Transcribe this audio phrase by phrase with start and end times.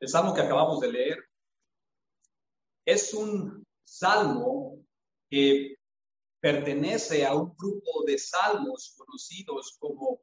[0.00, 1.18] El salmo que acabamos de leer
[2.84, 4.78] es un salmo
[5.28, 5.76] que
[6.40, 10.20] pertenece a un grupo de salmos conocidos como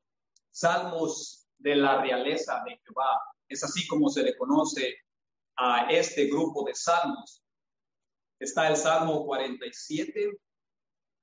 [0.51, 3.21] salmos de la realeza de Jehová.
[3.47, 4.95] Es así como se le conoce
[5.55, 7.43] a este grupo de salmos.
[8.39, 10.39] Está el Salmo 47,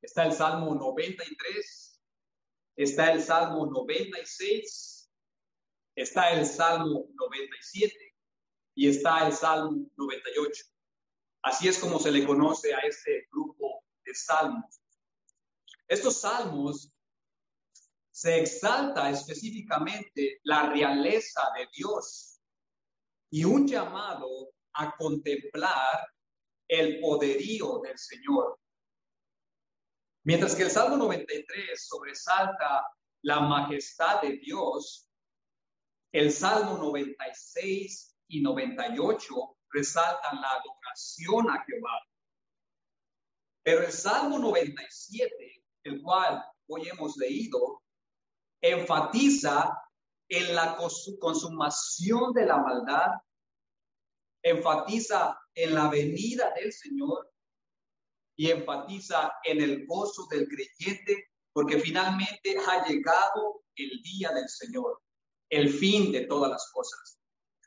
[0.02, 2.00] está el Salmo 93,
[2.76, 4.93] está el Salmo 96,
[5.94, 7.94] está el Salmo 97
[8.76, 10.64] y está el Salmo 98.
[11.42, 14.80] Así es como se le conoce a este grupo de salmos.
[15.86, 16.90] Estos salmos
[18.10, 22.40] se exalta específicamente la realeza de Dios
[23.30, 26.08] y un llamado a contemplar
[26.68, 28.58] el poderío del Señor.
[30.24, 32.86] Mientras que el Salmo 93 sobresalta
[33.22, 35.08] la majestad de Dios,
[36.14, 42.00] el Salmo 96 y 98 resaltan la adoración a Jehová.
[43.64, 47.82] Pero el Salmo 97, el cual hoy hemos leído,
[48.62, 49.76] enfatiza
[50.28, 53.10] en la consumación de la maldad,
[54.40, 57.28] enfatiza en la venida del Señor
[58.36, 65.02] y enfatiza en el gozo del creyente, porque finalmente ha llegado el día del Señor,
[65.54, 67.18] el fin de todas las cosas.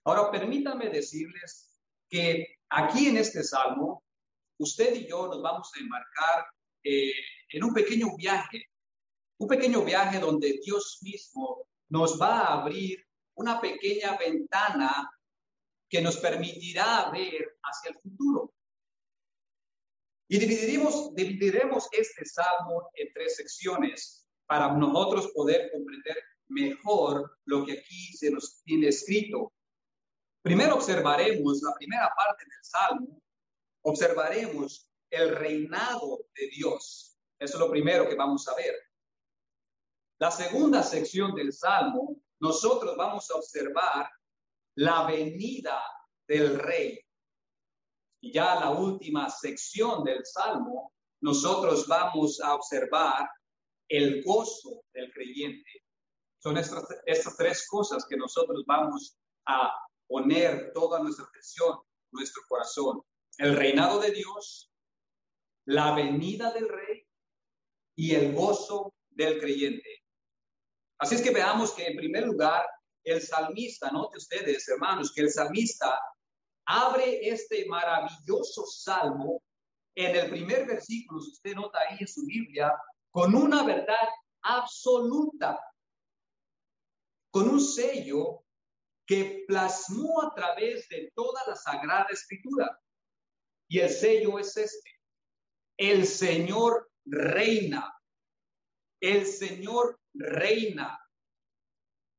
[0.03, 1.69] Ahora, permítanme decirles
[2.09, 4.03] que aquí en este salmo,
[4.59, 6.45] usted y yo nos vamos a embarcar
[6.83, 7.13] eh,
[7.49, 8.65] en un pequeño viaje,
[9.39, 15.09] un pequeño viaje donde Dios mismo nos va a abrir una pequeña ventana
[15.89, 18.53] que nos permitirá ver hacia el futuro.
[20.27, 26.17] Y dividiremos este salmo en tres secciones para nosotros poder comprender
[26.49, 29.53] mejor lo que aquí se nos tiene escrito.
[30.41, 33.21] Primero observaremos la primera parte del Salmo,
[33.83, 37.17] observaremos el reinado de Dios.
[37.39, 38.75] Eso es lo primero que vamos a ver.
[40.19, 44.09] La segunda sección del Salmo, nosotros vamos a observar
[44.75, 45.81] la venida
[46.27, 46.99] del rey.
[48.21, 53.29] Y ya la última sección del Salmo, nosotros vamos a observar
[53.87, 55.86] el gozo del creyente.
[56.39, 59.17] Son estas, estas tres cosas que nosotros vamos
[59.47, 59.73] a
[60.07, 61.79] poner toda nuestra atención,
[62.11, 63.01] nuestro corazón.
[63.37, 64.71] El reinado de Dios,
[65.65, 67.07] la venida del rey
[67.95, 70.03] y el gozo del creyente.
[70.99, 72.65] Así es que veamos que en primer lugar
[73.03, 75.99] el salmista, note ustedes hermanos, que el salmista
[76.65, 79.41] abre este maravilloso salmo
[79.95, 82.71] en el primer versículo, si usted nota ahí en su Biblia,
[83.09, 84.07] con una verdad
[84.43, 85.59] absoluta,
[87.37, 88.43] con un sello
[89.05, 92.81] que plasmó a través de toda la Sagrada Escritura.
[93.69, 94.89] Y el sello es este.
[95.77, 97.95] El Señor reina.
[98.99, 100.99] El Señor reina.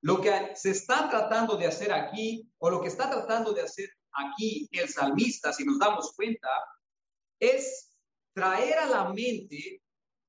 [0.03, 3.91] Lo que se está tratando de hacer aquí, o lo que está tratando de hacer
[4.13, 6.49] aquí el salmista, si nos damos cuenta,
[7.41, 7.91] es
[8.33, 9.83] traer a la mente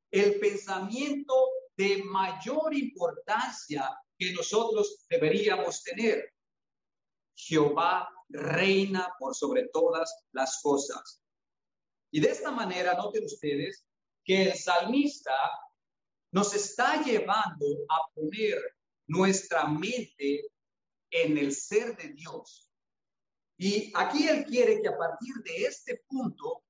[0.09, 1.35] el pensamiento
[1.77, 6.33] de mayor importancia que nosotros deberíamos tener.
[7.33, 11.23] Jehová reina por sobre todas las cosas.
[12.11, 13.85] Y de esta manera, noten ustedes
[14.25, 15.33] que el salmista
[16.31, 18.57] nos está llevando a poner
[19.07, 20.51] nuestra mente
[21.11, 22.69] en el ser de Dios.
[23.57, 26.63] Y aquí Él quiere que a partir de este punto,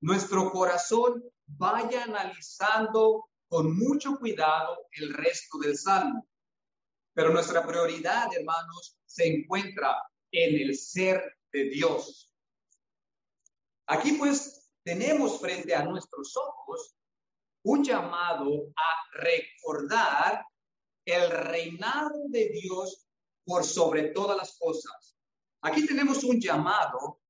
[0.00, 6.27] nuestro corazón vaya analizando con mucho cuidado el resto del salmo.
[7.18, 11.20] Pero nuestra prioridad, hermanos, se encuentra en el ser
[11.52, 12.32] de Dios.
[13.88, 16.94] Aquí pues tenemos frente a nuestros ojos
[17.64, 20.46] un llamado a recordar
[21.04, 23.08] el reinado de Dios
[23.44, 25.16] por sobre todas las cosas.
[25.62, 27.20] Aquí tenemos un llamado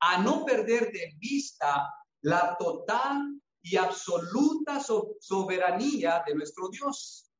[0.00, 1.88] a no perder de vista
[2.20, 7.31] la total y absoluta soberanía de nuestro Dios.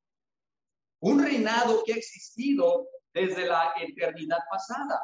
[1.03, 5.01] Un reinado que ha existido desde la eternidad pasada,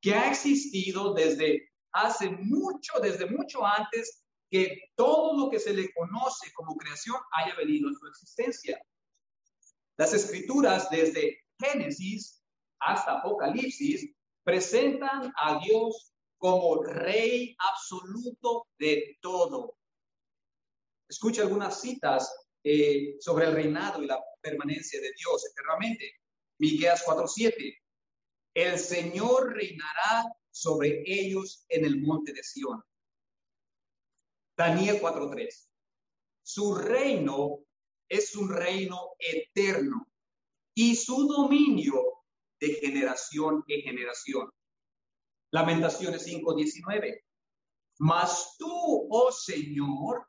[0.00, 5.92] que ha existido desde hace mucho, desde mucho antes que todo lo que se le
[5.94, 8.80] conoce como creación haya venido a su existencia.
[9.96, 12.40] Las escrituras desde Génesis
[12.78, 14.14] hasta Apocalipsis
[14.44, 19.76] presentan a Dios como rey absoluto de todo.
[21.08, 26.14] Escucha algunas citas eh, sobre el reinado y la permanencia de Dios eternamente.
[26.58, 27.78] Miqueas 4:7.
[28.54, 32.82] El Señor reinará sobre ellos en el monte de Sión.
[34.56, 35.68] Daniel 4:3.
[36.42, 37.64] Su reino
[38.08, 40.06] es un reino eterno
[40.74, 42.02] y su dominio
[42.60, 44.50] de generación en generación.
[45.50, 47.20] Lamentaciones 5:19.
[47.98, 50.26] Mas tú, oh Señor,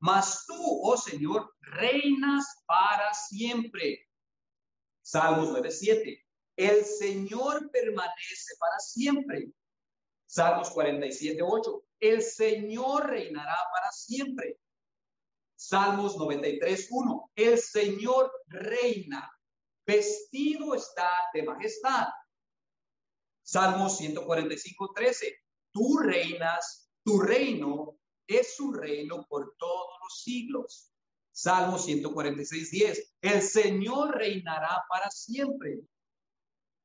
[0.00, 4.08] mas tú, oh Señor, reinas para siempre.
[5.02, 6.24] Salmos 9:7.
[6.56, 9.52] El Señor permanece para siempre.
[10.26, 11.84] Salmos 47:8.
[12.00, 14.58] El Señor reinará para siempre.
[15.54, 17.30] Salmos 93:1.
[17.34, 19.30] El Señor reina.
[19.86, 22.08] Vestido está de majestad.
[23.42, 25.36] Salmos 145:13.
[25.72, 27.99] Tú reinas, tu reino
[28.30, 30.92] es un reino por todos los siglos.
[31.32, 33.14] Salmo 146, 10.
[33.22, 35.80] El Señor reinará para siempre.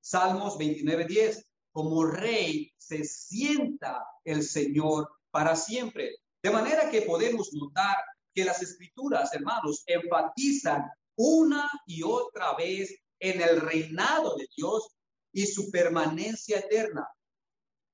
[0.01, 1.47] Salmos 29, 10.
[1.71, 6.15] Como rey se sienta el Señor para siempre.
[6.41, 7.97] De manera que podemos notar
[8.33, 14.95] que las escrituras, hermanos, enfatizan una y otra vez en el reinado de Dios
[15.31, 17.07] y su permanencia eterna.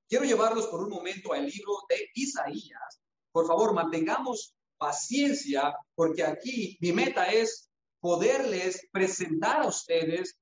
[0.08, 3.01] Quiero llevarlos por un momento al libro de Isaías,
[3.32, 7.70] por favor, mantengamos paciencia porque aquí mi meta es
[8.00, 10.38] poderles presentar a ustedes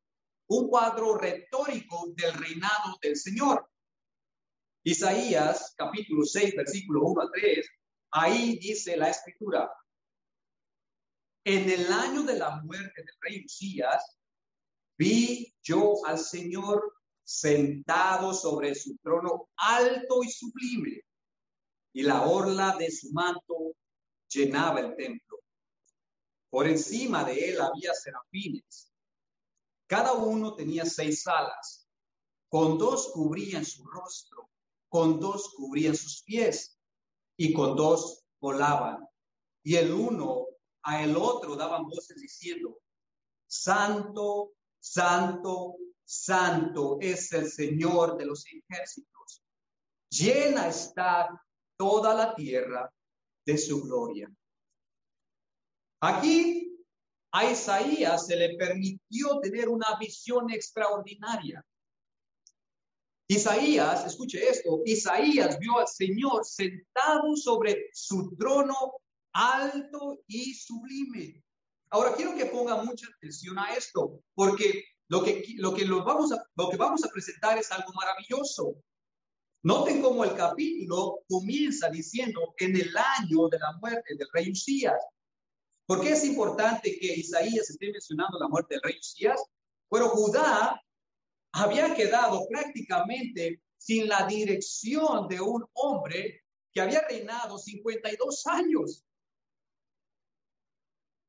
[0.48, 3.70] un cuadro retórico del reinado del Señor.
[4.82, 7.68] Isaías capítulo 6, versículo 1 a 3,
[8.12, 9.70] ahí dice la escritura,
[11.44, 14.18] en el año de la muerte del rey Usías,
[14.98, 21.02] vi yo al Señor sentado sobre su trono alto y sublime
[21.92, 23.74] y la orla de su manto
[24.28, 25.38] llenaba el templo.
[26.50, 28.92] Por encima de él había serafines.
[29.86, 31.88] Cada uno tenía seis alas.
[32.48, 34.50] Con dos cubrían su rostro,
[34.88, 36.78] con dos cubrían sus pies
[37.36, 39.08] y con dos volaban.
[39.62, 40.46] Y el uno
[40.82, 42.80] a el otro daban voces diciendo,
[43.46, 49.42] Santo, Santo, Santo es el Señor de los ejércitos.
[50.08, 51.28] Llena está
[51.80, 52.92] toda la tierra
[53.46, 54.30] de su gloria.
[56.02, 56.76] Aquí
[57.32, 61.64] a Isaías se le permitió tener una visión extraordinaria.
[63.28, 69.00] Isaías, escuche esto, Isaías vio al Señor sentado sobre su trono
[69.32, 71.42] alto y sublime.
[71.92, 76.44] Ahora quiero que ponga mucha atención a esto, porque lo que, lo que, vamos, a,
[76.56, 78.76] lo que vamos a presentar es algo maravilloso.
[79.62, 85.04] Noten cómo el capítulo comienza diciendo en el año de la muerte del rey Usías.
[85.86, 89.42] ¿Por qué es importante que Isaías esté mencionando la muerte del rey Usías?
[89.90, 90.80] Bueno, Judá
[91.52, 96.42] había quedado prácticamente sin la dirección de un hombre
[96.72, 99.04] que había reinado 52 años.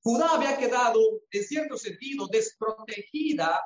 [0.03, 0.99] Judá había quedado,
[1.31, 3.61] en cierto sentido, desprotegida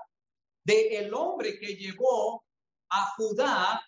[0.63, 2.43] de el hombre que llevó
[2.89, 3.81] a Judá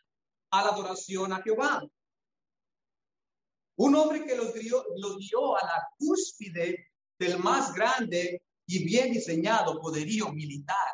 [0.51, 1.83] a la adoración a Jehová.
[3.77, 6.87] Un hombre que los dio, los dio a la cúspide
[7.19, 10.91] del más grande y bien diseñado poderío militar.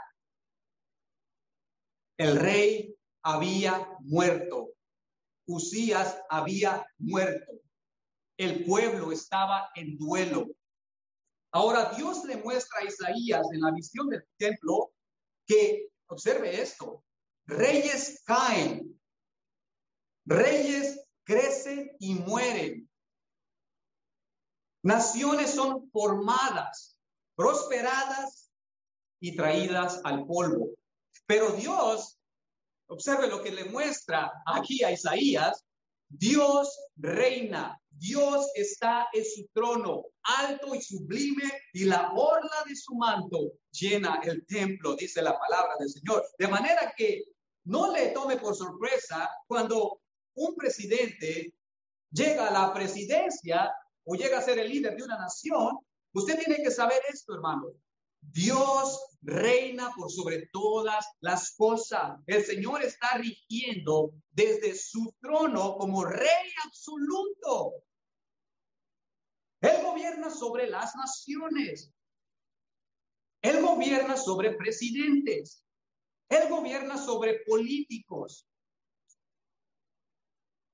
[2.18, 4.74] El rey había muerto.
[5.48, 7.52] Usías había muerto.
[8.38, 10.48] El pueblo estaba en duelo.
[11.52, 14.94] Ahora Dios le muestra a Isaías en la visión del templo
[15.46, 17.04] que, observe esto,
[17.46, 19.00] reyes caen,
[20.26, 22.90] Reyes crecen y mueren.
[24.84, 26.98] Naciones son formadas,
[27.36, 28.52] prosperadas
[29.22, 30.72] y traídas al polvo.
[31.26, 32.20] Pero Dios,
[32.88, 35.64] observe lo que le muestra aquí a Isaías,
[36.10, 42.94] Dios reina, Dios está en su trono, alto y sublime, y la orla de su
[42.96, 46.24] manto llena el templo, dice la palabra del Señor.
[46.38, 47.24] De manera que
[47.66, 50.03] no le tome por sorpresa cuando
[50.36, 51.54] un presidente
[52.12, 53.74] llega a la presidencia
[54.06, 55.78] o llega a ser el líder de una nación,
[56.14, 57.68] usted tiene que saber esto, hermano.
[58.32, 62.20] Dios reina por sobre todas las cosas.
[62.26, 67.74] El Señor está rigiendo desde su trono como rey absoluto.
[69.62, 71.92] Él gobierna sobre las naciones.
[73.42, 75.66] Él gobierna sobre presidentes.
[76.30, 78.48] Él gobierna sobre políticos.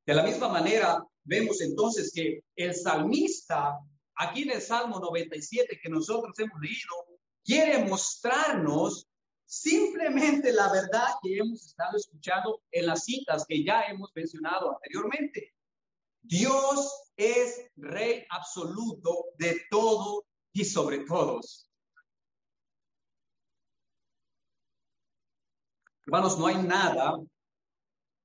[0.10, 3.78] De la misma manera, vemos entonces que el salmista,
[4.16, 9.08] aquí en el Salmo 97 que nosotros hemos leído, quiere mostrarnos
[9.46, 15.54] simplemente la verdad que hemos estado escuchando en las citas que ya hemos mencionado anteriormente.
[16.24, 21.70] Dios es rey absoluto de todo y sobre todos.
[26.04, 27.20] Hermanos, no hay nada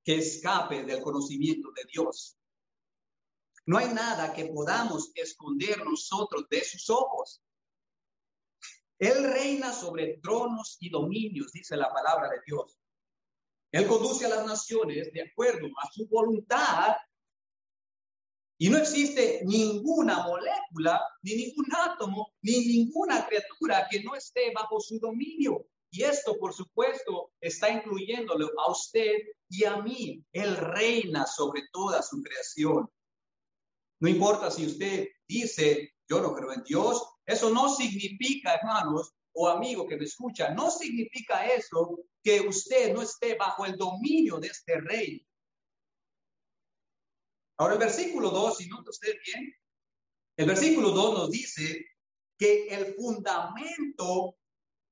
[0.05, 2.37] que escape del conocimiento de Dios.
[3.65, 7.41] No hay nada que podamos esconder nosotros de sus ojos.
[8.99, 12.77] Él reina sobre tronos y dominios, dice la palabra de Dios.
[13.71, 16.95] Él conduce a las naciones de acuerdo a su voluntad
[18.57, 24.79] y no existe ninguna molécula, ni ningún átomo, ni ninguna criatura que no esté bajo
[24.79, 25.65] su dominio.
[25.95, 29.13] Y esto, por supuesto, está incluyéndolo a usted
[29.47, 30.21] y a mí.
[30.33, 32.91] Él reina sobre toda su creación.
[34.01, 39.47] No importa si usted dice, yo no creo en Dios, eso no significa, hermanos o
[39.47, 44.47] amigo que me escucha, no significa eso que usted no esté bajo el dominio de
[44.47, 45.25] este rey.
[47.57, 49.55] Ahora el versículo 2, si nota usted bien,
[50.35, 51.85] el versículo 2 nos dice
[52.37, 54.35] que el fundamento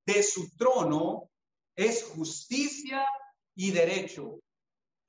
[0.05, 1.29] de su trono
[1.75, 3.05] es justicia
[3.55, 4.39] y derecho.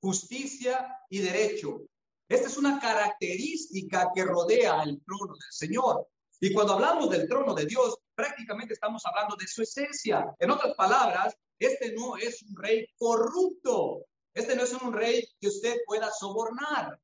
[0.01, 1.83] Justicia y derecho.
[2.29, 6.09] Esta es una característica que rodea el trono del Señor.
[6.41, 10.35] Y cuando hablamos del trono de Dios, prácticamente estamos hablando de su esencia.
[10.39, 14.07] En otras palabras, este no es un rey corrupto.
[14.33, 16.99] Este no es un rey que usted pueda sobornar.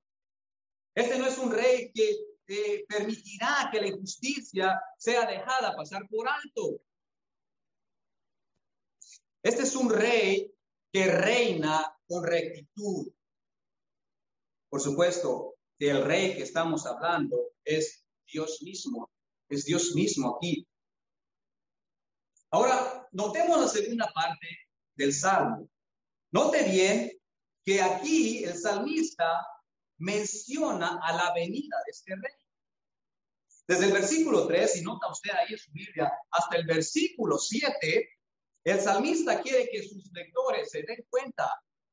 [0.94, 2.16] Este no es un rey que
[2.48, 6.80] eh, permitirá que la injusticia sea dejada pasar por alto.
[9.42, 10.52] Este es un rey
[10.92, 13.10] que reina con rectitud.
[14.68, 19.10] Por supuesto, el rey que estamos hablando es Dios mismo,
[19.48, 20.66] es Dios mismo aquí.
[22.50, 25.68] Ahora, notemos la segunda parte del salmo.
[26.32, 27.12] Note bien
[27.64, 29.46] que aquí el salmista
[29.98, 32.34] menciona a la venida de este rey.
[33.66, 38.19] Desde el versículo 3, y nota usted ahí en su Biblia, hasta el versículo 7,
[38.64, 41.50] el salmista quiere que sus lectores se den cuenta.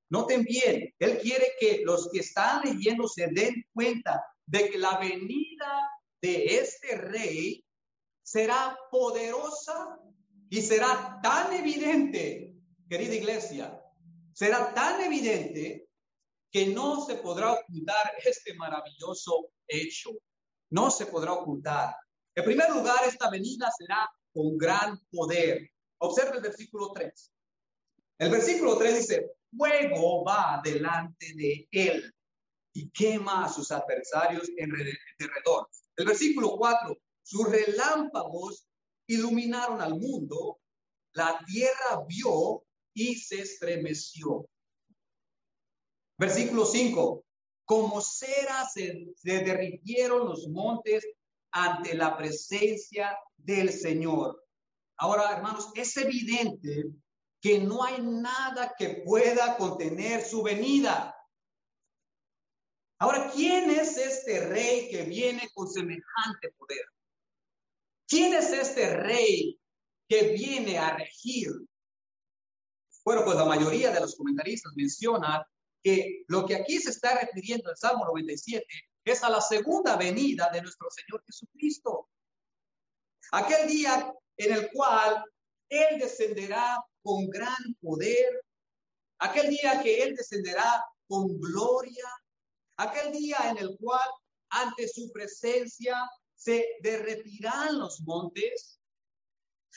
[0.09, 4.97] Noten bien, él quiere que los que están leyendo se den cuenta de que la
[4.97, 5.89] venida
[6.21, 7.63] de este rey
[8.23, 9.99] será poderosa
[10.49, 12.53] y será tan evidente,
[12.89, 13.81] querida iglesia,
[14.33, 15.87] será tan evidente
[16.51, 20.11] que no se podrá ocultar este maravilloso hecho.
[20.69, 21.95] No se podrá ocultar.
[22.35, 25.69] En primer lugar, esta venida será con gran poder.
[25.99, 27.33] Observe el versículo 3.
[28.19, 32.13] El versículo 3 dice, fuego va delante de él
[32.73, 34.71] y quema a sus adversarios en
[35.17, 35.67] derredor.
[35.95, 38.67] El versículo 4, sus relámpagos
[39.07, 40.59] iluminaron al mundo,
[41.13, 42.63] la tierra vio
[42.93, 44.47] y se estremeció.
[46.17, 47.23] Versículo 5.
[47.65, 49.43] Como cera se, se
[50.07, 51.05] los montes
[51.51, 54.46] ante la presencia del Señor.
[54.97, 56.85] Ahora, hermanos, es evidente
[57.41, 61.15] que no hay nada que pueda contener su venida.
[62.99, 66.85] Ahora, ¿quién es este rey que viene con semejante poder?
[68.07, 69.59] ¿Quién es este rey
[70.09, 71.51] que viene a regir?
[73.05, 75.43] Bueno, pues la mayoría de los comentaristas mencionan
[75.83, 78.65] que lo que aquí se está refiriendo el Salmo 97
[79.05, 82.09] es a la segunda venida de nuestro Señor Jesucristo.
[83.31, 85.23] Aquel día en el cual
[85.69, 88.43] Él descenderá con gran poder,
[89.19, 92.05] aquel día que Él descenderá con gloria,
[92.77, 94.07] aquel día en el cual
[94.49, 95.97] ante su presencia
[96.35, 98.79] se derretirán los montes,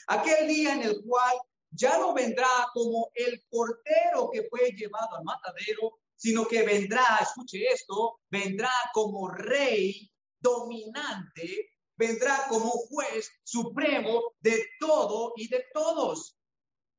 [0.06, 1.36] aquel día en el cual
[1.70, 7.64] ya no vendrá como el portero que fue llevado al matadero, sino que vendrá, escuche
[7.66, 16.34] esto, vendrá como rey dominante, vendrá como juez supremo de todo y de todos.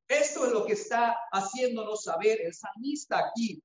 [0.07, 3.63] Esto es lo que está haciéndonos saber el salmista aquí.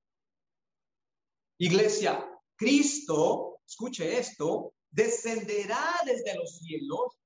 [1.59, 2.27] Iglesia,
[2.57, 7.19] Cristo, escuche esto, descenderá desde los cielos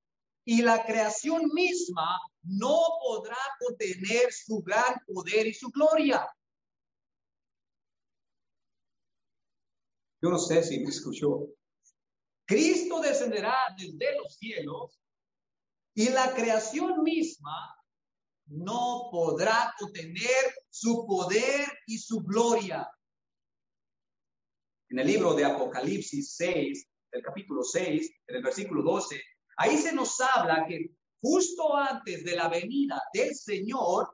[0.44, 6.28] y la creación misma no podrá contener su gran poder y su gloria.
[10.20, 11.59] Yo no sé si me escuchó.
[12.50, 15.00] Cristo descenderá desde los cielos
[15.94, 17.76] y la creación misma
[18.46, 22.90] no podrá contener su poder y su gloria.
[24.88, 29.22] En el libro de Apocalipsis 6, el capítulo 6, en el versículo 12,
[29.58, 30.90] Ahí se nos habla que
[31.22, 34.12] justo antes de la venida del Señor,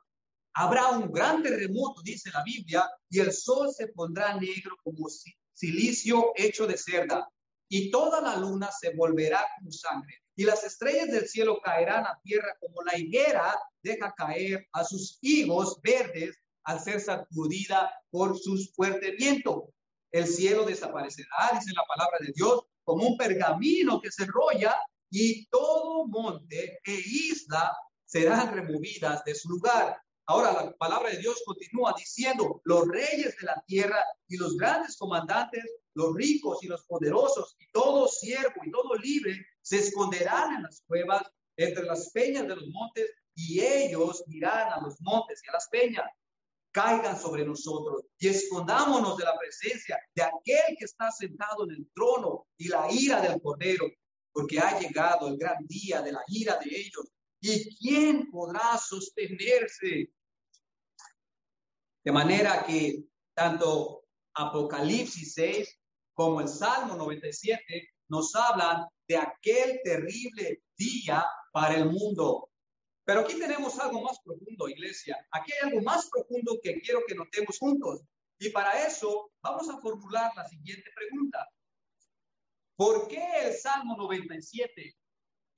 [0.59, 5.07] Habrá un gran terremoto, dice la Biblia, y el sol se pondrá negro como
[5.53, 7.31] silicio hecho de cerda,
[7.69, 12.21] y toda la luna se volverá como sangre, y las estrellas del cielo caerán a
[12.23, 18.73] tierra como la higuera deja caer a sus higos verdes al ser sacudida por sus
[18.75, 19.73] fuerte viento.
[20.13, 24.77] El cielo desaparecerá, dice la palabra de Dios, como un pergamino que se enrolla
[25.11, 30.01] y todo monte e isla serán removidas de su lugar.
[30.29, 34.97] Ahora la palabra de Dios continúa diciendo, los reyes de la tierra y los grandes
[34.97, 35.65] comandantes,
[35.95, 40.83] los ricos y los poderosos y todo siervo y todo libre se esconderán en las
[40.87, 41.23] cuevas
[41.57, 45.69] entre las peñas de los montes y ellos dirán a los montes y a las
[45.69, 46.07] peñas,
[46.73, 51.91] caigan sobre nosotros y escondámonos de la presencia de aquel que está sentado en el
[51.95, 53.87] trono y la ira del cordero,
[54.33, 57.07] porque ha llegado el gran día de la ira de ellos.
[57.41, 60.11] ¿Y quién podrá sostenerse?
[62.05, 65.81] De manera que tanto Apocalipsis 6
[66.15, 72.51] como el Salmo 97 nos hablan de aquel terrible día para el mundo.
[73.05, 75.17] Pero aquí tenemos algo más profundo, iglesia.
[75.31, 78.01] Aquí hay algo más profundo que quiero que notemos juntos.
[78.39, 81.49] Y para eso vamos a formular la siguiente pregunta.
[82.77, 84.97] ¿Por qué el Salmo 97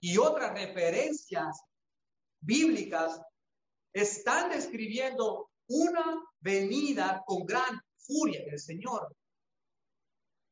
[0.00, 1.62] y otras referencias
[2.40, 3.20] bíblicas
[3.92, 9.14] están describiendo una venida con gran furia del Señor?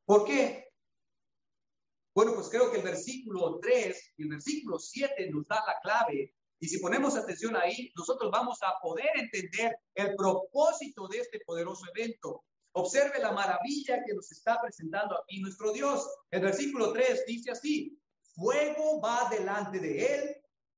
[0.05, 0.67] ¿Por qué?
[2.15, 6.35] Bueno, pues creo que el versículo 3 y el versículo 7 nos da la clave
[6.59, 11.85] y si ponemos atención ahí, nosotros vamos a poder entender el propósito de este poderoso
[11.95, 12.45] evento.
[12.73, 16.09] Observe la maravilla que nos está presentando aquí nuestro Dios.
[16.31, 17.99] El versículo 3 dice así,
[18.37, 20.37] fuego va delante de él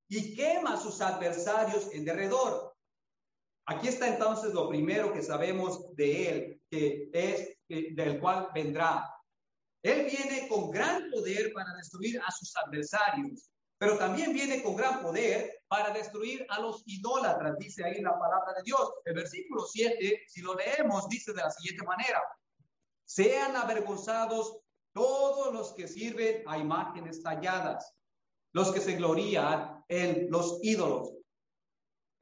[0.08, 2.74] y quema a sus adversarios en derredor.
[3.66, 9.06] Aquí está entonces lo primero que sabemos de él, que es del cual vendrá.
[9.82, 15.00] Él viene con gran poder para destruir a sus adversarios pero también viene con gran
[15.00, 18.92] poder para destruir a los idólatras, dice ahí la palabra de Dios.
[19.04, 22.20] El versículo 7, si lo leemos, dice de la siguiente manera,
[23.04, 24.58] sean avergonzados
[24.98, 27.94] todos los que sirven a imágenes talladas,
[28.52, 31.12] los que se glorían en los ídolos.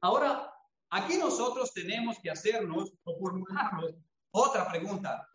[0.01, 0.53] Ahora,
[0.91, 3.95] aquí nosotros tenemos que hacernos o formularnos
[4.31, 5.27] otra pregunta.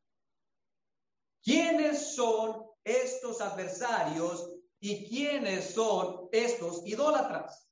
[1.43, 4.49] ¿Quiénes son estos adversarios
[4.85, 7.71] ¿Y quiénes son estos idólatras?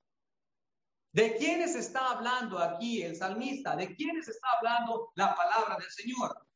[1.12, 3.74] ¿De quiénes está hablando aquí el salmista?
[3.74, 6.46] ¿De quiénes está hablando la palabra del Señor?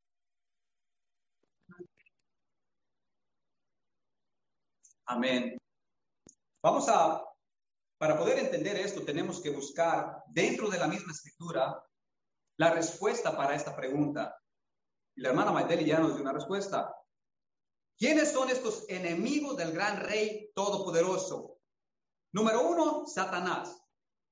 [5.06, 5.58] Amén.
[6.62, 7.22] Vamos a,
[7.98, 11.82] para poder entender esto, tenemos que buscar dentro de la misma escritura
[12.56, 14.40] la respuesta para esta pregunta.
[15.16, 16.94] La hermana Maiteli ya nos dio una respuesta.
[17.98, 21.58] ¿Quiénes son estos enemigos del gran rey todopoderoso?
[22.32, 23.80] Número uno, Satanás.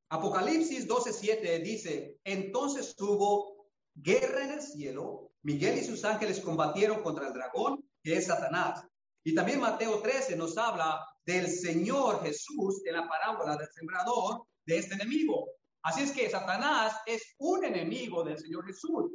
[0.08, 7.28] Apocalipsis 12:7 dice, entonces tuvo guerra en el cielo, Miguel y sus ángeles combatieron contra
[7.28, 8.84] el dragón, que es Satanás.
[9.24, 14.78] Y también Mateo 13 nos habla del Señor Jesús en la parábola del sembrador de
[14.78, 15.48] este enemigo.
[15.82, 19.12] Así es que Satanás es un enemigo del Señor Jesús.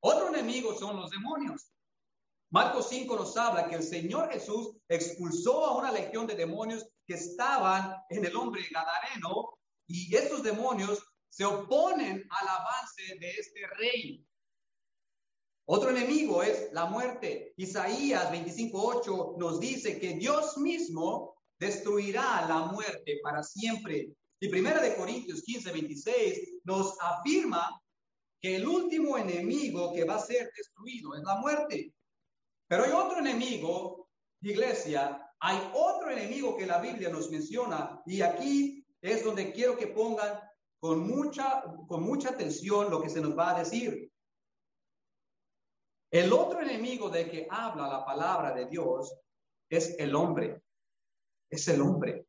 [0.00, 1.70] Otro enemigo son los demonios.
[2.50, 7.14] Marcos 5 nos habla que el Señor Jesús expulsó a una legión de demonios que
[7.14, 14.26] estaban en el hombre gadareno y estos demonios se oponen al avance de este rey.
[15.66, 17.54] Otro enemigo es la muerte.
[17.56, 24.10] Isaías 25:8 nos dice que Dios mismo destruirá la muerte para siempre.
[24.40, 27.80] Y Primera de Corintios 15:26 nos afirma
[28.40, 31.94] que el último enemigo que va a ser destruido es la muerte.
[32.68, 34.10] Pero hay otro enemigo,
[34.42, 39.86] iglesia, hay otro enemigo que la Biblia nos menciona y aquí es donde quiero que
[39.86, 40.40] pongan
[40.78, 44.10] con mucha, con mucha atención lo que se nos va a decir.
[46.14, 49.12] El otro enemigo de que habla la palabra de Dios
[49.68, 50.62] es el hombre.
[51.50, 52.28] Es el hombre.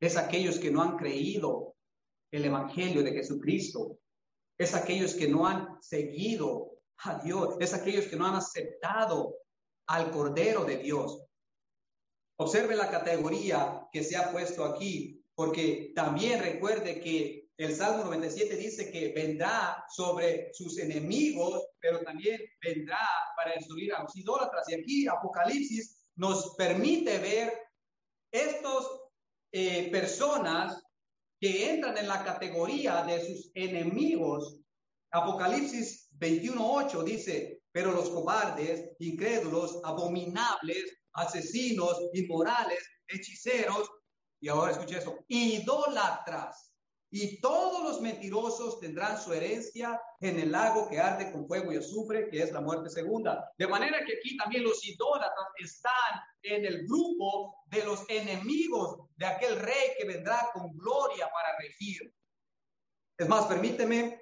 [0.00, 1.76] Es aquellos que no han creído
[2.32, 3.98] el Evangelio de Jesucristo.
[4.56, 7.56] Es aquellos que no han seguido a Dios.
[7.60, 9.36] Es aquellos que no han aceptado
[9.88, 11.22] al Cordero de Dios.
[12.38, 18.56] Observe la categoría que se ha puesto aquí, porque también recuerde que el Salmo 97
[18.56, 23.00] dice que vendrá sobre sus enemigos, pero también vendrá
[23.36, 24.68] para destruir a los idólatras.
[24.68, 27.52] Y aquí Apocalipsis nos permite ver
[28.32, 29.02] estos
[29.52, 30.82] eh, personas
[31.40, 34.60] que entran en la categoría de sus enemigos
[35.10, 43.88] Apocalipsis 21.8 dice, pero los cobardes, incrédulos, abominables, asesinos, inmorales, hechiceros,
[44.40, 46.67] y ahora escuche eso, idólatras.
[47.10, 51.76] Y todos los mentirosos tendrán su herencia en el lago que arde con fuego y
[51.76, 53.50] azufre, que es la muerte segunda.
[53.56, 59.26] De manera que aquí también los idólatras están en el grupo de los enemigos de
[59.26, 62.12] aquel rey que vendrá con gloria para regir.
[63.16, 64.20] Es más, permíteme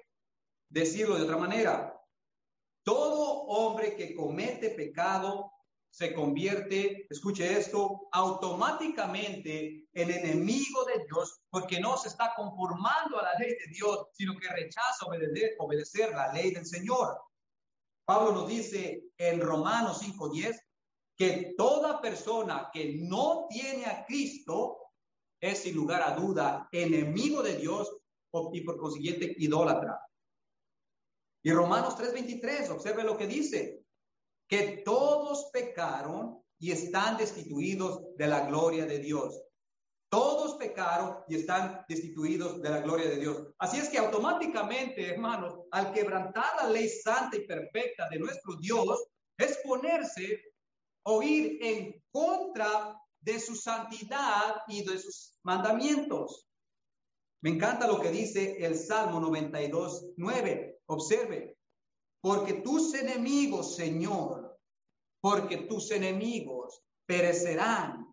[0.69, 1.93] decirlo de otra manera.
[2.83, 5.51] Todo hombre que comete pecado
[5.89, 13.23] se convierte, escuche esto, automáticamente en enemigo de Dios porque no se está conformando a
[13.23, 17.19] la ley de Dios, sino que rechaza obedecer, obedecer la ley del Señor.
[18.05, 20.55] Pablo nos dice en Romanos 5:10
[21.17, 24.77] que toda persona que no tiene a Cristo
[25.41, 27.91] es sin lugar a duda enemigo de Dios
[28.53, 29.99] y por consiguiente idólatra.
[31.41, 33.83] Y Romanos 3:23, observe lo que dice
[34.47, 39.41] que todos pecaron y están destituidos de la gloria de Dios.
[40.09, 43.47] Todos pecaron y están destituidos de la gloria de Dios.
[43.59, 49.05] Así es que automáticamente, hermanos, al quebrantar la ley santa y perfecta de nuestro Dios,
[49.37, 50.41] es ponerse
[51.03, 56.47] o ir en contra de su santidad y de sus mandamientos.
[57.41, 60.79] Me encanta lo que dice el Salmo 92, 9.
[60.87, 61.57] Observe,
[62.21, 64.57] porque tus enemigos, Señor,
[65.21, 68.06] porque tus enemigos perecerán,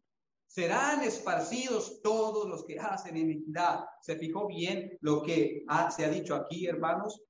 [0.55, 3.87] serán esparcidos todos los que hacen iniquidad.
[4.01, 5.65] ¿Se fijó bien lo que
[5.97, 7.21] se ha dicho aquí, hermanos?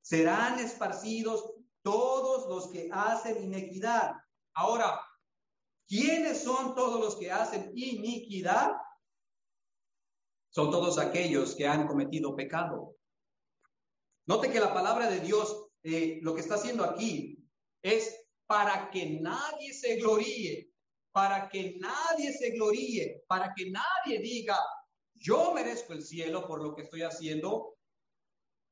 [0.00, 1.44] Serán esparcidos
[1.82, 4.14] todos los que hacen iniquidad.
[4.54, 4.98] Ahora,
[5.86, 8.72] ¿quiénes son todos los que hacen iniquidad?
[10.48, 12.96] Son todos aquellos que han cometido pecado.
[14.24, 17.46] Note que la palabra de Dios eh, lo que está haciendo aquí
[17.82, 18.16] es
[18.46, 20.69] para que nadie se gloríe,
[21.12, 24.58] para que nadie se gloríe, para que nadie diga,
[25.14, 27.76] yo merezco el cielo por lo que estoy haciendo.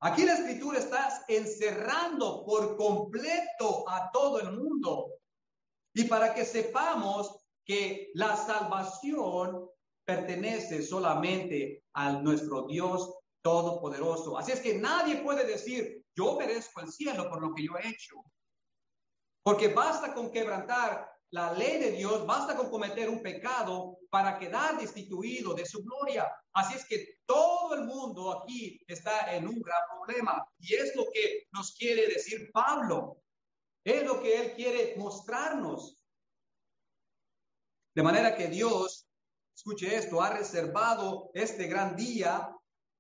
[0.00, 5.12] Aquí la escritura está encerrando por completo a todo el mundo.
[5.92, 9.68] Y para que sepamos que la salvación
[10.04, 14.36] pertenece solamente a nuestro Dios Todopoderoso.
[14.36, 17.88] Así es que nadie puede decir, yo merezco el cielo por lo que yo he
[17.88, 18.16] hecho.
[19.42, 24.78] Porque basta con quebrantar la ley de Dios, basta con cometer un pecado para quedar
[24.78, 26.26] destituido de su gloria.
[26.52, 30.46] Así es que todo el mundo aquí está en un gran problema.
[30.58, 33.22] Y es lo que nos quiere decir Pablo.
[33.84, 36.02] Es lo que él quiere mostrarnos.
[37.94, 39.06] De manera que Dios,
[39.54, 42.54] escuche esto, ha reservado este gran día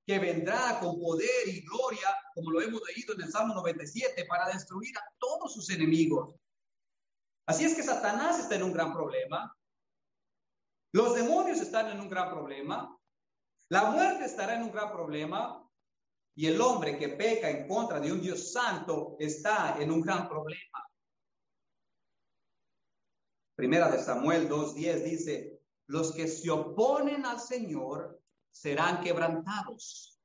[0.06, 4.48] que vendrá con poder y gloria, como lo hemos leído en el Salmo 97, para
[4.48, 6.34] destruir a todos sus enemigos.
[7.48, 9.56] Así es que Satanás está en un gran problema.
[10.92, 12.94] Los demonios están en un gran problema.
[13.70, 15.66] La muerte estará en un gran problema.
[16.34, 20.28] Y el hombre que peca en contra de un Dios santo está en un gran
[20.28, 20.86] problema.
[23.56, 30.20] Primera de Samuel 2.10 dice, los que se oponen al Señor serán quebrantados.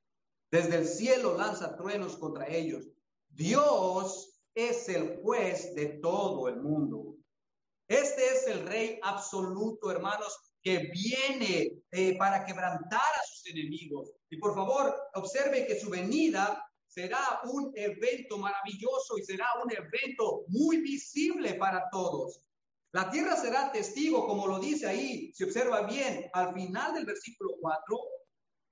[0.50, 2.86] Desde el cielo lanza truenos contra ellos.
[3.30, 7.13] Dios es el juez de todo el mundo.
[7.94, 14.10] Este es el rey absoluto, hermanos, que viene eh, para quebrantar a sus enemigos.
[14.30, 20.42] Y por favor, observe que su venida será un evento maravilloso y será un evento
[20.48, 22.40] muy visible para todos.
[22.90, 27.50] La tierra será testigo, como lo dice ahí, si observa bien, al final del versículo
[27.60, 27.98] 4,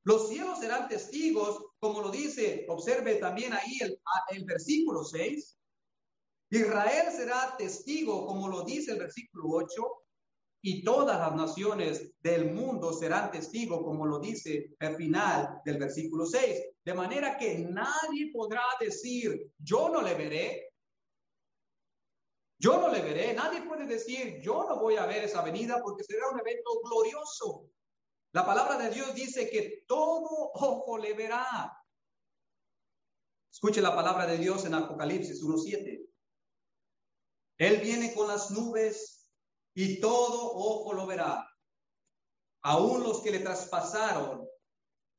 [0.04, 5.58] los cielos serán testigos, como lo dice, observe también ahí el, el versículo 6.
[6.52, 10.02] Israel será testigo, como lo dice el versículo 8,
[10.60, 16.26] y todas las naciones del mundo serán testigo, como lo dice el final del versículo
[16.26, 16.62] 6.
[16.84, 20.74] De manera que nadie podrá decir, yo no le veré.
[22.58, 23.32] Yo no le veré.
[23.32, 27.70] Nadie puede decir, yo no voy a ver esa venida porque será un evento glorioso.
[28.32, 31.72] La palabra de Dios dice que todo ojo le verá.
[33.50, 36.11] Escuche la palabra de Dios en Apocalipsis 1.7.
[37.58, 39.30] Él viene con las nubes
[39.74, 41.48] y todo ojo lo verá.
[42.62, 44.46] Aún los que le traspasaron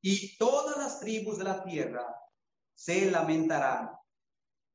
[0.01, 2.05] y todas las tribus de la tierra
[2.75, 3.91] se lamentarán.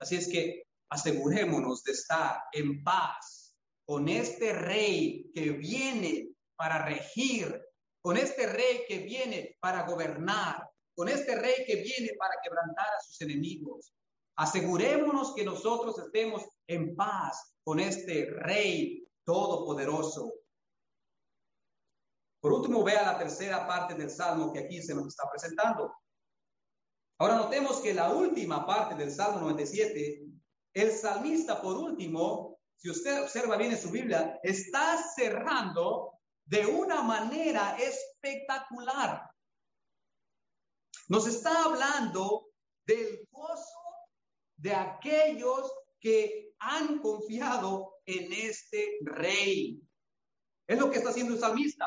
[0.01, 7.69] Así es que asegurémonos de estar en paz con este rey que viene para regir
[8.01, 13.01] con este rey que viene para gobernar, con este rey que viene para quebrantar a
[13.01, 13.93] sus enemigos.
[14.39, 20.33] Asegurémonos que nosotros estemos en paz con este Rey Todopoderoso.
[22.41, 25.93] Por último, vea la tercera parte del Salmo que aquí se nos está presentando.
[27.19, 30.25] Ahora notemos que la última parte del Salmo 97,
[30.73, 36.13] el salmista por último, si usted observa bien en su Biblia, está cerrando
[36.45, 39.29] de una manera espectacular.
[41.09, 42.51] Nos está hablando
[42.87, 43.78] del gozo
[44.59, 49.81] de aquellos que han confiado en este rey.
[50.67, 51.87] Es lo que está haciendo el salmista.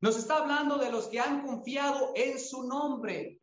[0.00, 3.40] Nos está hablando de los que han confiado en su nombre.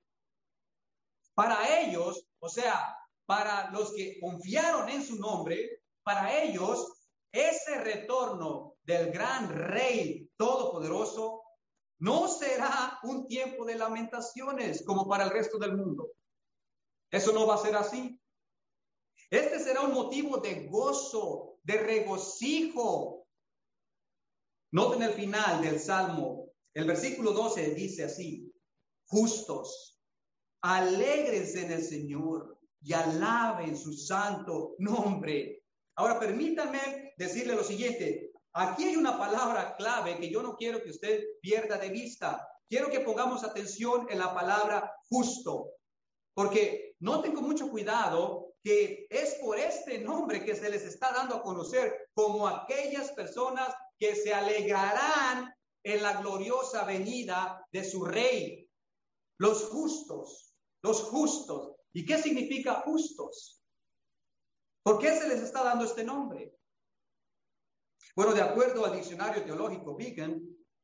[1.34, 8.76] Para ellos, o sea, para los que confiaron en su nombre, para ellos, ese retorno
[8.84, 11.42] del gran rey todopoderoso
[12.00, 16.12] no será un tiempo de lamentaciones como para el resto del mundo.
[17.16, 18.20] Eso no va a ser así.
[19.30, 23.26] Este será un motivo de gozo, de regocijo.
[24.72, 26.50] Noten el final del Salmo.
[26.74, 28.54] El versículo 12 dice así,
[29.08, 29.98] justos,
[30.62, 35.64] alegres en el Señor y alaben su santo nombre.
[35.96, 38.34] Ahora permítanme decirle lo siguiente.
[38.52, 42.46] Aquí hay una palabra clave que yo no quiero que usted pierda de vista.
[42.68, 45.72] Quiero que pongamos atención en la palabra justo,
[46.34, 51.36] porque noten con mucho cuidado que es por este nombre que se les está dando
[51.36, 55.54] a conocer como aquellas personas que se alegrarán
[55.84, 58.68] en la gloriosa venida de su rey.
[59.38, 61.76] Los justos, los justos.
[61.94, 63.62] ¿Y qué significa justos?
[64.84, 66.58] ¿Por qué se les está dando este nombre?
[68.16, 70.42] Bueno, de acuerdo al diccionario teológico Vigan,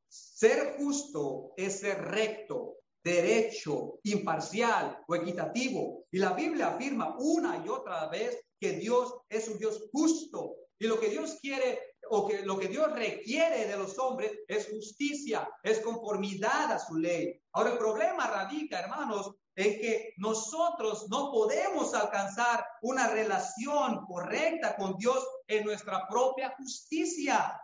[0.08, 6.06] ser justo es ser recto, derecho, imparcial o equitativo.
[6.12, 10.56] Y la Biblia afirma una y otra vez que Dios es un Dios justo.
[10.80, 14.70] Y lo que Dios quiere o que lo que Dios requiere de los hombres es
[14.70, 17.42] justicia, es conformidad a su ley.
[17.54, 24.98] Ahora el problema radica, hermanos, en que nosotros no podemos alcanzar una relación correcta con
[24.98, 27.58] Dios en nuestra propia justicia.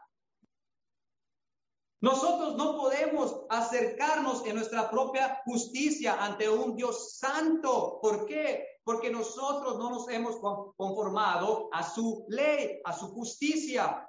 [2.00, 8.00] Nosotros no podemos acercarnos en nuestra propia justicia ante un Dios santo.
[8.02, 8.80] ¿Por qué?
[8.84, 10.38] Porque nosotros no nos hemos
[10.76, 14.08] conformado a su ley, a su justicia.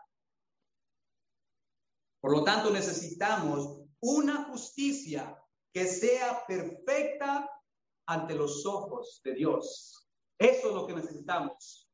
[2.21, 7.51] Por lo tanto, necesitamos una justicia que sea perfecta
[8.07, 10.09] ante los ojos de Dios.
[10.39, 11.91] Eso es lo que necesitamos.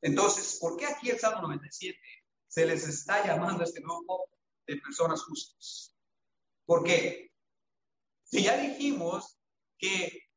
[0.00, 1.98] Entonces, ¿por qué aquí el Salmo 97
[2.52, 4.28] se les está llamando a este grupo
[4.66, 5.96] de personas justas.
[6.66, 7.32] ¿Por qué?
[8.24, 9.38] Si ya dijimos
[9.78, 10.28] que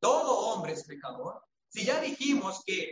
[0.00, 2.90] todo hombre es pecador, si ya dijimos que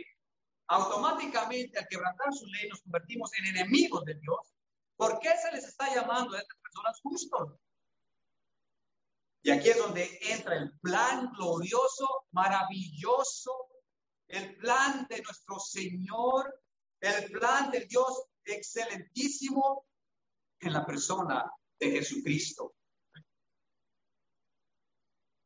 [0.67, 4.53] automáticamente al quebrantar su ley nos convertimos en enemigos de Dios,
[4.95, 7.59] ¿por qué se les está llamando a estas personas justos?
[9.41, 13.69] Y aquí es donde entra el plan glorioso, maravilloso,
[14.27, 16.61] el plan de nuestro Señor,
[16.99, 19.85] el plan del Dios excelentísimo
[20.59, 22.75] en la persona de Jesucristo.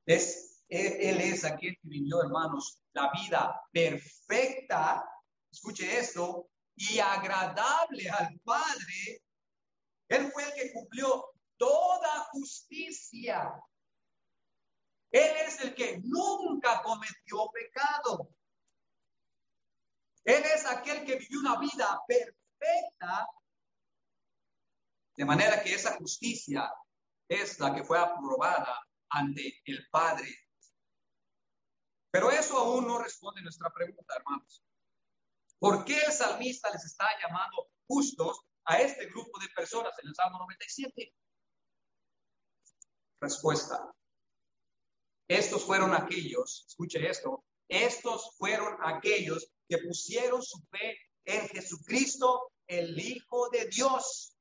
[0.06, 5.08] Es, él, es aquel que vivió, hermanos, la vida perfecta,
[5.52, 9.24] escuche esto, y agradable al Padre.
[10.08, 11.26] Él fue el que cumplió
[11.58, 13.52] toda justicia.
[15.12, 18.30] Él es el que nunca cometió pecado.
[20.24, 22.39] Él es aquel que vivió una vida perfecta
[25.20, 26.72] de manera que esa justicia
[27.28, 30.34] es la que fue aprobada ante el Padre.
[32.12, 34.64] Pero eso aún no responde nuestra pregunta, hermanos.
[35.60, 40.16] ¿Por qué el salmista les está llamando justos a este grupo de personas en el
[40.16, 41.14] Salmo 97?
[43.20, 43.94] Respuesta.
[45.28, 53.00] Estos fueron aquellos, escuche esto, estos fueron aquellos que pusieron su fe en Jesucristo, el
[53.00, 54.36] Hijo de Dios.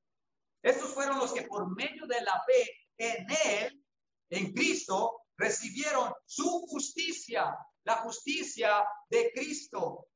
[0.62, 3.84] Estos fueron los que por medio de la fe en Él,
[4.30, 10.08] en Cristo, recibieron su justicia, la justicia de Cristo.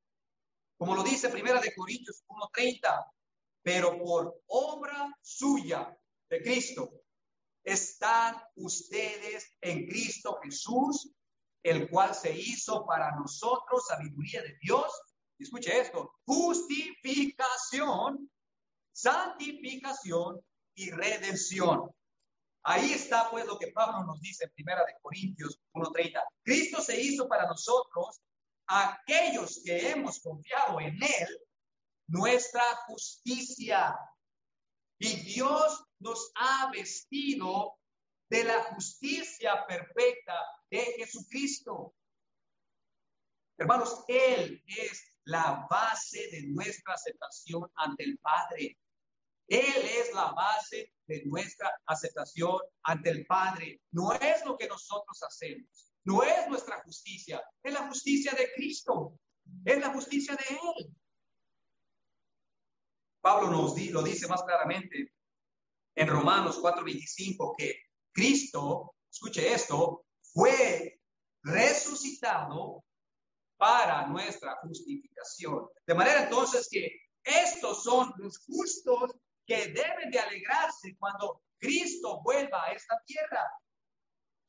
[0.76, 3.06] Como lo dice Primera de Corintios 1:30,
[3.62, 5.96] pero por obra suya
[6.28, 6.90] de Cristo
[7.64, 11.14] están ustedes en Cristo Jesús,
[11.62, 14.92] el cual se hizo para nosotros sabiduría de Dios
[15.38, 18.30] escuche esto, justificación,
[18.92, 20.40] santificación
[20.74, 21.90] y redención.
[22.64, 26.22] Ahí está pues lo que Pablo nos dice en Primera de Corintios 1:30.
[26.44, 28.20] Cristo se hizo para nosotros
[28.66, 31.38] aquellos que hemos confiado en él
[32.06, 33.96] nuestra justicia.
[34.98, 37.76] Y Dios nos ha vestido
[38.30, 40.34] de la justicia perfecta
[40.70, 41.94] de Jesucristo.
[43.58, 48.78] Hermanos, Él es la base de nuestra aceptación ante el Padre.
[49.48, 53.80] Él es la base de nuestra aceptación ante el Padre.
[53.90, 59.18] No es lo que nosotros hacemos, no es nuestra justicia, es la justicia de Cristo,
[59.64, 60.44] es la justicia de
[60.78, 60.96] Él.
[63.20, 65.12] Pablo nos lo dice más claramente
[65.94, 67.82] en Romanos 4:25 que
[68.12, 71.00] Cristo, escuche esto, fue
[71.42, 72.84] resucitado
[73.62, 75.68] para nuestra justificación.
[75.86, 79.14] De manera entonces que estos son los justos
[79.46, 83.48] que deben de alegrarse cuando Cristo vuelva a esta tierra.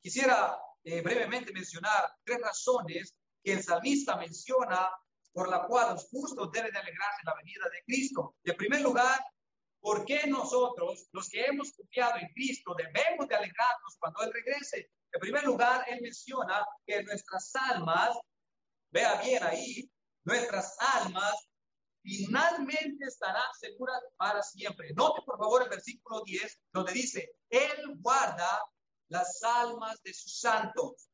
[0.02, 4.90] Quisiera eh, brevemente mencionar tres razones que el salmista menciona
[5.32, 8.34] por la cual los justos deben de alegrarse en la venida de Cristo.
[8.42, 9.24] En primer lugar,
[9.80, 14.90] ¿por qué nosotros, los que hemos confiado en Cristo, debemos de alegrarnos cuando Él regrese?
[15.12, 18.18] En primer lugar, Él menciona que nuestras almas,
[18.94, 19.90] vea bien ahí,
[20.24, 21.34] nuestras almas
[22.00, 24.94] finalmente estarán seguras para siempre.
[24.94, 28.62] Note por favor el versículo 10, donde dice, Él guarda
[29.08, 31.10] las almas de sus santos.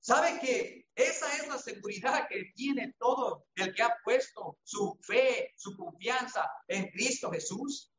[0.00, 5.54] ¿Sabe que esa es la seguridad que tiene todo el que ha puesto su fe,
[5.56, 7.90] su confianza en Cristo Jesús?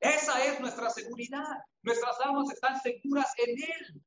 [0.00, 1.58] Esa es nuestra seguridad.
[1.82, 4.02] Nuestras almas están seguras en Él.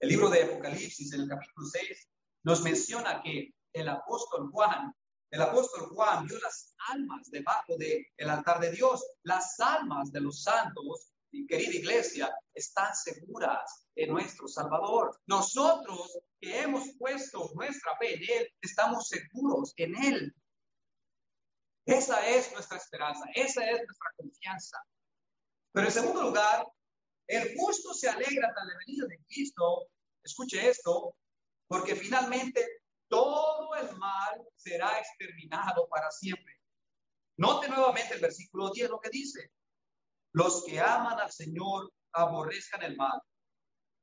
[0.00, 2.08] El libro de Apocalipsis, en el capítulo 6,
[2.44, 4.94] nos menciona que el apóstol Juan,
[5.30, 10.42] el apóstol Juan vio las almas debajo del altar de Dios, las almas de los
[10.42, 15.20] santos y querida iglesia, están seguras en nuestro Salvador.
[15.26, 20.34] Nosotros que hemos puesto nuestra fe en Él, estamos seguros en Él.
[21.84, 24.78] Esa es nuestra esperanza, esa es nuestra confianza.
[25.72, 26.66] Pero en segundo lugar,
[27.30, 29.88] el justo se alegra ante la venida de Cristo.
[30.22, 31.14] Escuche esto,
[31.68, 36.54] porque finalmente todo el mal será exterminado para siempre.
[37.36, 39.52] Note nuevamente el versículo 10 lo que dice.
[40.32, 43.20] Los que aman al Señor aborrezcan el mal.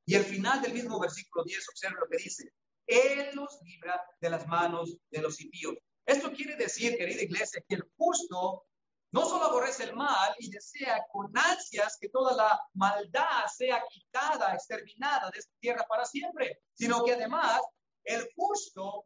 [0.05, 2.49] Y el final del mismo versículo 10, observa lo que dice.
[2.85, 5.75] Él los libra de las manos de los impíos.
[6.05, 8.66] Esto quiere decir, querida iglesia, que el justo
[9.11, 14.53] no solo aborrece el mal y desea con ansias que toda la maldad sea quitada,
[14.53, 17.61] exterminada de esta tierra para siempre, sino que además
[18.03, 19.05] el justo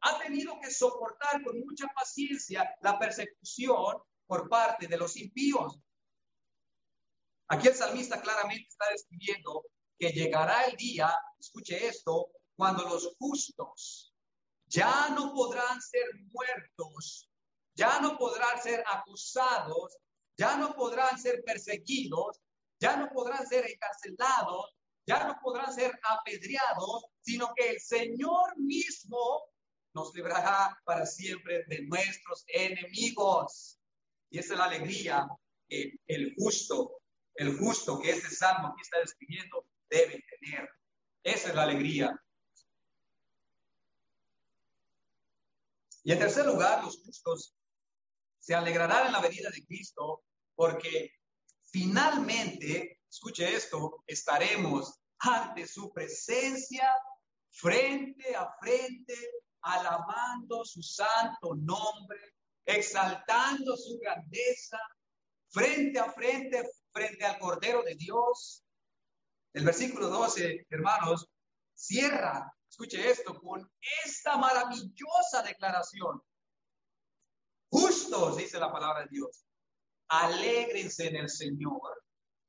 [0.00, 5.78] ha tenido que soportar con mucha paciencia la persecución por parte de los impíos.
[7.48, 9.64] Aquí el salmista claramente está describiendo
[9.98, 14.12] que llegará el día, escuche esto, cuando los justos
[14.66, 17.30] ya no podrán ser muertos,
[17.76, 19.98] ya no podrán ser acusados,
[20.36, 22.40] ya no podrán ser perseguidos,
[22.80, 24.74] ya no podrán ser encarcelados,
[25.06, 29.44] ya no podrán ser apedreados, sino que el Señor mismo
[29.94, 33.78] nos librará para siempre de nuestros enemigos.
[34.30, 35.26] Y esa es la alegría
[35.68, 37.00] que el justo
[37.36, 40.68] el justo que este salmo aquí está describiendo debe tener.
[41.22, 42.18] Esa es la alegría.
[46.02, 47.55] Y en tercer lugar, los justos
[48.46, 50.22] se alegrarán en la venida de Cristo
[50.54, 51.10] porque
[51.72, 56.88] finalmente, escuche esto, estaremos ante su presencia
[57.50, 59.14] frente a frente,
[59.62, 64.78] alabando su santo nombre, exaltando su grandeza,
[65.48, 68.62] frente a frente, frente al Cordero de Dios.
[69.54, 71.28] El versículo 12, hermanos,
[71.74, 73.68] cierra, escuche esto, con
[74.04, 76.22] esta maravillosa declaración.
[77.76, 79.44] Justos, dice la palabra de Dios,
[80.08, 82.02] alégrense en el Señor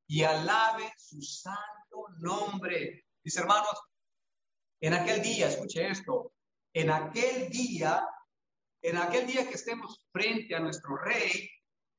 [0.08, 3.06] y alaben su santo nombre.
[3.22, 3.78] Dice, hermanos,
[4.80, 6.32] en aquel día, escuche esto,
[6.74, 8.08] en aquel día,
[8.82, 11.50] en aquel día que estemos frente a nuestro Rey,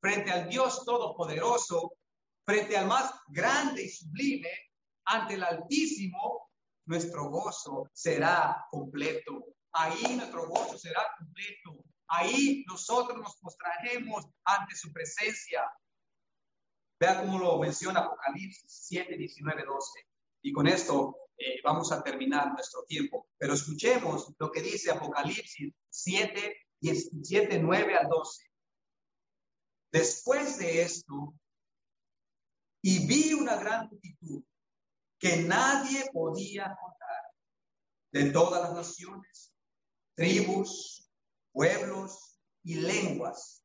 [0.01, 1.99] frente al Dios Todopoderoso,
[2.47, 4.51] frente al más grande y sublime,
[5.05, 6.49] ante el Altísimo,
[6.87, 9.45] nuestro gozo será completo.
[9.72, 11.88] Ahí nuestro gozo será completo.
[12.09, 15.63] Ahí nosotros nos mostraremos ante su presencia.
[16.99, 20.01] Vea cómo lo menciona Apocalipsis 7, 19, 12.
[20.43, 23.29] Y con esto eh, vamos a terminar nuestro tiempo.
[23.37, 28.45] Pero escuchemos lo que dice Apocalipsis 7, 17, 9 al 12.
[29.93, 31.35] Después de esto,
[32.83, 34.43] y vi una gran multitud
[35.19, 36.99] que nadie podía contar,
[38.13, 39.55] de todas las naciones,
[40.15, 41.08] tribus,
[41.59, 43.65] pueblos y lenguas,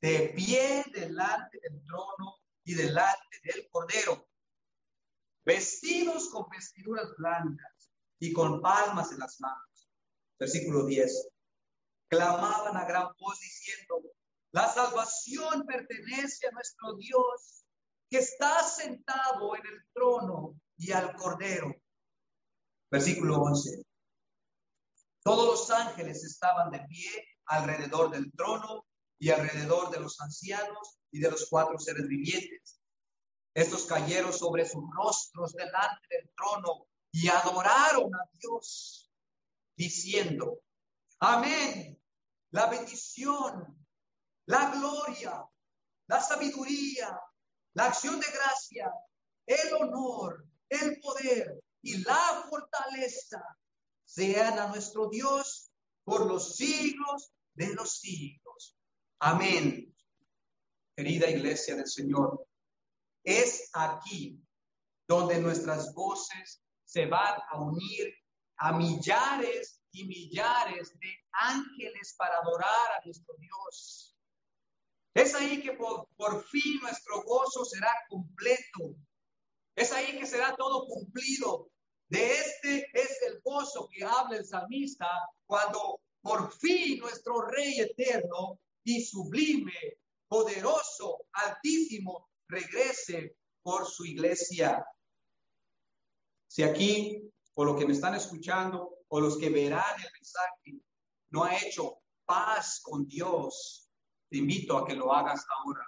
[0.00, 4.26] de pie delante del trono y delante del Cordero,
[5.44, 9.90] vestidos con vestiduras blancas y con palmas en las manos.
[10.38, 11.28] Versículo 10.
[12.08, 14.00] Clamaban a gran voz diciendo,
[14.52, 17.66] la salvación pertenece a nuestro Dios
[18.08, 21.74] que está sentado en el trono y al Cordero.
[22.90, 23.82] Versículo 11.
[25.28, 28.86] Todos los ángeles estaban de pie alrededor del trono
[29.18, 32.80] y alrededor de los ancianos y de los cuatro seres vivientes.
[33.52, 39.12] Estos cayeron sobre sus rostros delante del trono y adoraron a Dios,
[39.76, 40.62] diciendo,
[41.20, 42.02] amén,
[42.50, 43.86] la bendición,
[44.46, 45.44] la gloria,
[46.06, 47.20] la sabiduría,
[47.74, 48.90] la acción de gracia,
[49.44, 53.57] el honor, el poder y la fortaleza
[54.08, 55.70] sean a nuestro Dios
[56.02, 58.78] por los siglos de los siglos.
[59.18, 59.94] Amén.
[60.96, 62.46] Querida iglesia del Señor,
[63.22, 64.42] es aquí
[65.06, 68.14] donde nuestras voces se van a unir
[68.56, 74.16] a millares y millares de ángeles para adorar a nuestro Dios.
[75.14, 78.96] Es ahí que por, por, fin nuestro gozo será completo.
[79.76, 81.67] Es ahí que será todo cumplido.
[82.08, 85.08] De este es el gozo que habla el salmista
[85.46, 94.84] cuando por fin nuestro Rey eterno y sublime, poderoso, altísimo, regrese por su iglesia.
[96.46, 100.82] Si aquí, o los que me están escuchando, o los que verán el mensaje,
[101.30, 103.90] no ha hecho paz con Dios,
[104.30, 105.86] te invito a que lo hagas ahora.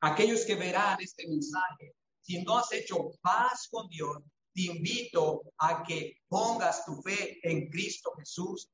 [0.00, 4.22] Aquellos que verán este mensaje, si no has hecho paz con Dios,
[4.54, 8.70] te invito a que pongas tu fe en Cristo Jesús,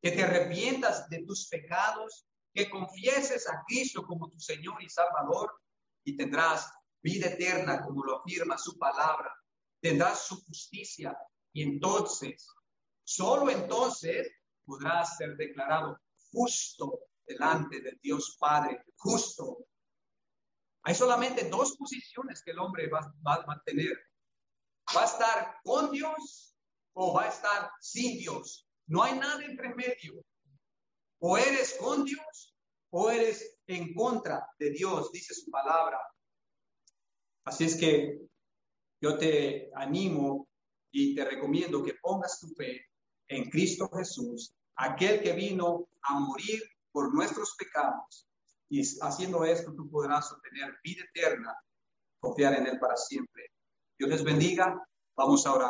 [0.00, 5.60] que te arrepientas de tus pecados, que confieses a Cristo como tu Señor y Salvador
[6.04, 6.70] y tendrás
[7.02, 9.34] vida eterna como lo afirma su palabra,
[9.80, 11.16] tendrás su justicia
[11.52, 12.48] y entonces,
[13.04, 14.30] solo entonces
[14.64, 15.98] podrás ser declarado
[16.30, 19.66] justo delante del Dios Padre, justo.
[20.82, 24.05] Hay solamente dos posiciones que el hombre va, va a mantener.
[24.94, 26.54] Va a estar con Dios
[26.94, 28.68] o va a estar sin Dios.
[28.86, 30.24] No hay nada entre medio.
[31.18, 32.56] O eres con Dios
[32.90, 35.98] o eres en contra de Dios, dice su palabra.
[37.44, 38.20] Así es que
[39.00, 40.48] yo te animo
[40.90, 42.86] y te recomiendo que pongas tu fe
[43.28, 46.62] en Cristo Jesús, aquel que vino a morir
[46.92, 48.28] por nuestros pecados.
[48.68, 51.54] Y haciendo esto tú podrás obtener vida eterna,
[52.18, 53.50] confiar en Él para siempre.
[53.98, 54.82] Dios les bendiga.
[55.16, 55.64] Vamos a orar.